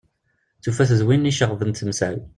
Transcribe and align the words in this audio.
Tufa-t 0.63 0.91
d 0.99 1.01
win 1.05 1.25
i 1.25 1.29
iceɣben-tt 1.31 1.79
temsal. 1.81 2.15